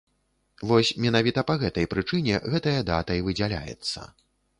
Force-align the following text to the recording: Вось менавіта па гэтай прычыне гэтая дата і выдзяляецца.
Вось 0.69 0.91
менавіта 1.03 1.43
па 1.49 1.55
гэтай 1.63 1.85
прычыне 1.93 2.39
гэтая 2.53 2.73
дата 2.89 3.19
і 3.19 3.23
выдзяляецца. 3.29 3.99